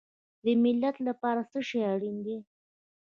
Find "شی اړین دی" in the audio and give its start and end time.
1.67-2.37